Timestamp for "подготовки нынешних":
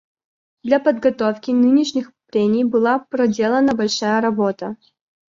0.79-2.11